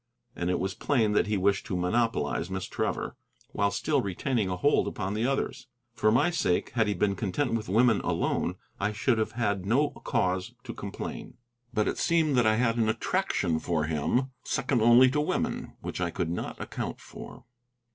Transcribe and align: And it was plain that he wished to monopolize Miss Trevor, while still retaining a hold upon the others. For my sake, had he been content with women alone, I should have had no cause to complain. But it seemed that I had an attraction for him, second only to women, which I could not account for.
And 0.35 0.49
it 0.49 0.57
was 0.57 0.73
plain 0.73 1.11
that 1.11 1.27
he 1.27 1.37
wished 1.37 1.67
to 1.67 1.77
monopolize 1.77 2.49
Miss 2.49 2.65
Trevor, 2.65 3.15
while 3.51 3.69
still 3.69 4.01
retaining 4.01 4.49
a 4.49 4.55
hold 4.57 4.87
upon 4.87 5.13
the 5.13 5.27
others. 5.27 5.67
For 5.93 6.11
my 6.11 6.31
sake, 6.31 6.71
had 6.71 6.87
he 6.87 6.95
been 6.95 7.15
content 7.15 7.53
with 7.53 7.69
women 7.69 7.99
alone, 8.01 8.55
I 8.79 8.93
should 8.93 9.19
have 9.19 9.33
had 9.33 9.63
no 9.63 9.91
cause 9.91 10.55
to 10.63 10.73
complain. 10.73 11.37
But 11.71 11.87
it 11.87 11.99
seemed 11.99 12.35
that 12.37 12.47
I 12.47 12.55
had 12.55 12.77
an 12.77 12.89
attraction 12.89 13.59
for 13.59 13.83
him, 13.83 14.31
second 14.43 14.81
only 14.81 15.11
to 15.11 15.21
women, 15.21 15.73
which 15.81 16.01
I 16.01 16.09
could 16.09 16.31
not 16.31 16.59
account 16.59 16.99
for. 16.99 17.45